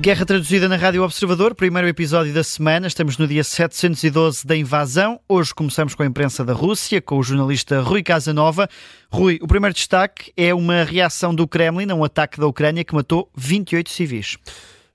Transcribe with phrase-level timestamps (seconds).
[0.00, 2.86] Guerra traduzida na Rádio Observador, primeiro episódio da semana.
[2.86, 5.20] Estamos no dia 712 da invasão.
[5.28, 8.66] Hoje começamos com a imprensa da Rússia, com o jornalista Rui Casanova.
[9.12, 12.94] Rui, o primeiro destaque é uma reação do Kremlin a um ataque da Ucrânia que
[12.94, 14.38] matou 28 civis.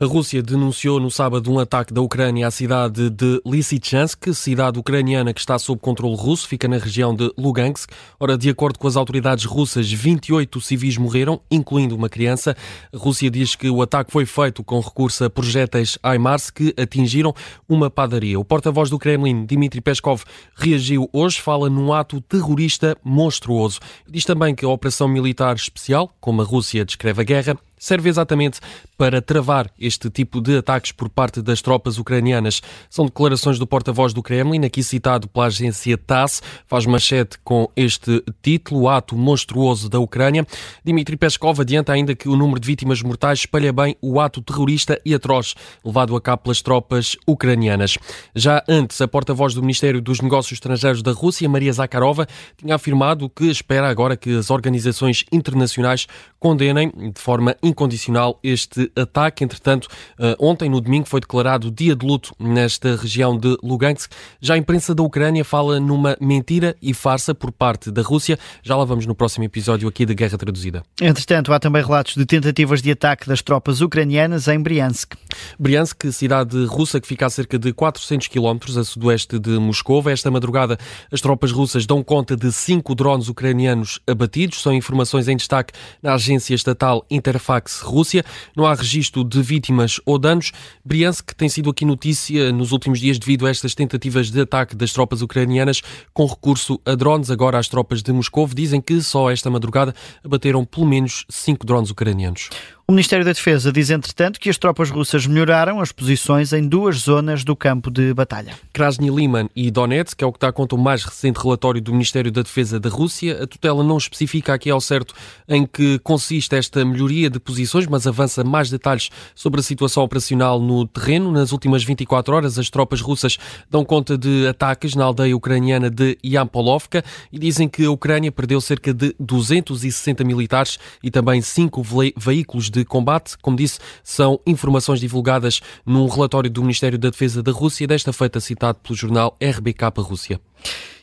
[0.00, 5.32] A Rússia denunciou no sábado um ataque da Ucrânia à cidade de Lysychansk, cidade ucraniana
[5.32, 7.88] que está sob controle russo, fica na região de Lugansk.
[8.18, 12.56] Ora, de acordo com as autoridades russas, 28 civis morreram, incluindo uma criança.
[12.92, 17.32] A Rússia diz que o ataque foi feito com recurso a projéteis HIMARS que atingiram
[17.68, 18.38] uma padaria.
[18.40, 20.24] O porta-voz do Kremlin, Dmitry Peskov,
[20.56, 23.78] reagiu hoje, fala num ato terrorista monstruoso.
[24.10, 28.60] Diz também que a operação militar especial, como a Rússia descreve a guerra, serve exatamente
[28.96, 32.62] para travar este tipo de ataques por parte das tropas ucranianas.
[32.88, 38.22] São declarações do porta-voz do Kremlin, aqui citado pela agência TASS, faz manchete com este
[38.42, 40.46] título, Ato Monstruoso da Ucrânia.
[40.84, 45.00] Dmitry Peskov adianta ainda que o número de vítimas mortais espalha bem o ato terrorista
[45.04, 47.98] e atroz levado a cabo pelas tropas ucranianas.
[48.34, 53.28] Já antes, a porta-voz do Ministério dos Negócios Estrangeiros da Rússia, Maria Zakharova, tinha afirmado
[53.28, 56.06] que espera agora que as organizações internacionais
[56.38, 59.44] condenem de forma incondicional este ataque.
[59.44, 64.10] Entretanto, eh, ontem, no domingo, foi declarado dia de luto nesta região de Lugansk.
[64.40, 68.38] Já a imprensa da Ucrânia fala numa mentira e farsa por parte da Rússia.
[68.62, 70.82] Já lá vamos no próximo episódio aqui de Guerra Traduzida.
[71.00, 75.14] Entretanto, há também relatos de tentativas de ataque das tropas ucranianas em Briansk.
[75.58, 80.08] Briansk, cidade russa que fica a cerca de 400 quilómetros a sudoeste de Moscou.
[80.08, 80.78] Esta madrugada,
[81.10, 84.60] as tropas russas dão conta de cinco drones ucranianos abatidos.
[84.60, 88.24] São informações em destaque na agência estatal Interfax Rússia.
[88.56, 90.52] Não há registro de vítimas ou danos.
[90.84, 94.92] Briansk tem sido aqui notícia nos últimos dias devido a estas tentativas de ataque das
[94.92, 97.30] tropas ucranianas com recurso a drones.
[97.30, 101.90] Agora as tropas de Moscou dizem que só esta madrugada abateram pelo menos cinco drones
[101.90, 102.50] ucranianos.
[102.86, 106.96] O Ministério da Defesa diz, entretanto, que as tropas russas melhoraram as posições em duas
[106.96, 108.52] zonas do campo de batalha.
[108.74, 111.80] Krasny Liman e Donetsk, que é o que está a conta o mais recente relatório
[111.80, 113.42] do Ministério da Defesa da Rússia.
[113.42, 115.14] A tutela não especifica aqui ao certo
[115.48, 120.60] em que consiste esta melhoria de posições, mas avança mais detalhes sobre a situação operacional
[120.60, 121.32] no terreno.
[121.32, 123.38] Nas últimas 24 horas, as tropas russas
[123.70, 127.02] dão conta de ataques na aldeia ucraniana de Yampolovka
[127.32, 131.82] e dizem que a Ucrânia perdeu cerca de 260 militares e também cinco
[132.14, 133.36] veículos de combate.
[133.38, 138.40] Como disse, são informações divulgadas num relatório do Ministério da Defesa da Rússia, desta feita
[138.40, 140.40] citado pelo jornal RBK Rússia.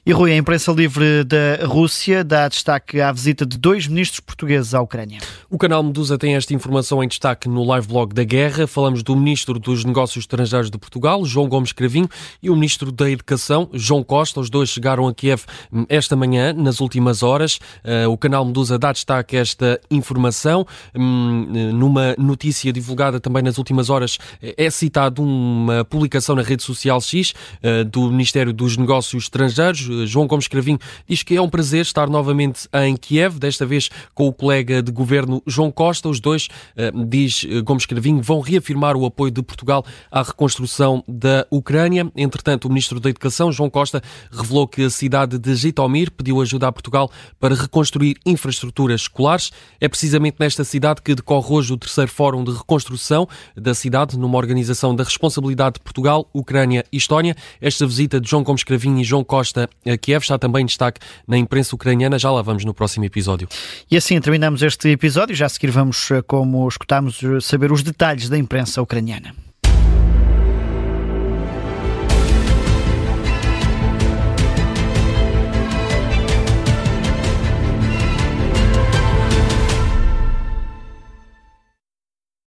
[0.04, 4.74] E Rui, a imprensa livre da Rússia dá destaque à visita de dois ministros portugueses
[4.74, 5.20] à Ucrânia.
[5.48, 8.66] O canal Medusa tem esta informação em destaque no live blog da guerra.
[8.66, 12.10] Falamos do ministro dos Negócios Estrangeiros de Portugal, João Gomes Cravinho,
[12.42, 14.40] e o ministro da Educação, João Costa.
[14.40, 17.60] Os dois chegaram a Kiev hum, esta manhã, nas últimas horas.
[17.86, 20.66] Uh, o canal Medusa dá destaque a esta informação.
[20.96, 27.00] Um, numa notícia divulgada também nas últimas horas, é citado uma publicação na rede social
[27.00, 27.36] X
[27.92, 32.68] do Ministério dos Negócios Estrangeiros João Gomes Cravinho, diz que é um prazer estar novamente
[32.74, 36.10] em Kiev, desta vez com o colega de governo João Costa.
[36.10, 41.04] Os dois, eh, diz eh, Gomes Cravinho, vão reafirmar o apoio de Portugal à reconstrução
[41.08, 42.12] da Ucrânia.
[42.16, 46.68] Entretanto, o ministro da Educação, João Costa, revelou que a cidade de Jitomir pediu ajuda
[46.68, 49.52] a Portugal para reconstruir infraestruturas escolares.
[49.80, 54.38] É precisamente nesta cidade que decorre hoje o terceiro Fórum de Reconstrução da cidade, numa
[54.38, 57.36] organização da responsabilidade de Portugal, Ucrânia e Estónia.
[57.60, 59.70] Esta visita de João Gomes Cravinho e João Costa
[60.02, 62.18] Kiev está também em destaque na imprensa ucraniana.
[62.20, 63.48] Já lá vamos no próximo episódio.
[63.90, 65.36] E assim terminamos este episódio.
[65.36, 69.34] Já a seguir vamos, eh, como escutámos, eh, saber os detalhes da imprensa ucraniana.